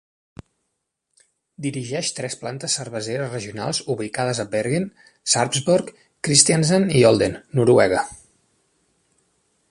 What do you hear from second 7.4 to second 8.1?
Noruega.